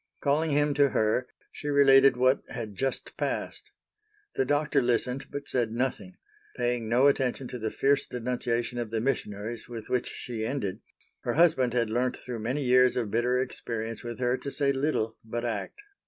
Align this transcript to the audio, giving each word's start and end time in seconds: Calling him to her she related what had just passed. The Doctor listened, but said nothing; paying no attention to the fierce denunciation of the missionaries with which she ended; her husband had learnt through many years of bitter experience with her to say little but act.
Calling 0.19 0.49
him 0.49 0.73
to 0.73 0.89
her 0.89 1.27
she 1.51 1.67
related 1.67 2.17
what 2.17 2.41
had 2.49 2.73
just 2.73 3.15
passed. 3.17 3.69
The 4.33 4.45
Doctor 4.45 4.81
listened, 4.81 5.27
but 5.29 5.47
said 5.47 5.71
nothing; 5.71 6.17
paying 6.57 6.89
no 6.89 7.05
attention 7.05 7.47
to 7.49 7.59
the 7.59 7.69
fierce 7.69 8.07
denunciation 8.07 8.79
of 8.79 8.89
the 8.89 8.99
missionaries 8.99 9.69
with 9.69 9.89
which 9.89 10.07
she 10.07 10.43
ended; 10.43 10.79
her 11.19 11.33
husband 11.35 11.73
had 11.75 11.91
learnt 11.91 12.17
through 12.17 12.39
many 12.39 12.63
years 12.63 12.95
of 12.95 13.11
bitter 13.11 13.37
experience 13.39 14.03
with 14.03 14.17
her 14.17 14.37
to 14.37 14.49
say 14.49 14.71
little 14.73 15.17
but 15.23 15.45
act. 15.45 15.79